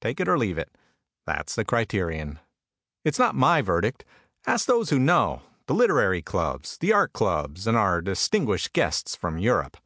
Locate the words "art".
6.94-7.12